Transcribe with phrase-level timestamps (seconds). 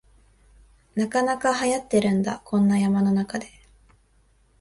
[0.95, 3.45] なかなかはやってるんだ、こんな山の中で